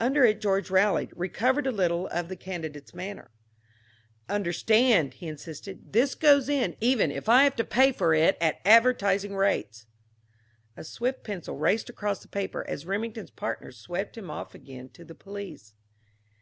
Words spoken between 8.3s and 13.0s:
at advertising rates." A swift pencil raced across the paper as